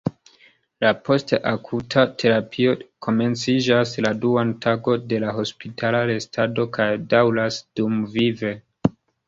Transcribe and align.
La 0.85 0.91
post-akuta 1.09 2.05
terapio 2.23 2.73
komenciĝas 3.07 3.93
la 4.07 4.15
duan 4.25 4.55
tagon 4.67 5.05
de 5.13 5.21
la 5.27 5.37
hospitala 5.43 6.03
restado 6.15 6.69
kaj 6.81 6.91
daŭras 7.15 7.63
dumvive. 7.83 8.59